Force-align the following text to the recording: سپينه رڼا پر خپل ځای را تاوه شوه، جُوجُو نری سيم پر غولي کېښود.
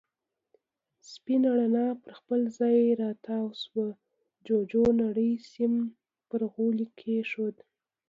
سپينه 1.11 1.49
رڼا 1.59 1.87
پر 2.01 2.11
خپل 2.19 2.39
ځای 2.57 2.79
را 2.99 3.09
تاوه 3.25 3.53
شوه، 3.63 3.89
جُوجُو 4.45 4.85
نری 4.99 5.31
سيم 5.51 5.73
پر 6.29 6.41
غولي 6.53 6.87
کېښود. 6.99 7.55